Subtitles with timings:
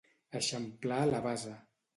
[0.39, 1.57] Eixamplar la base.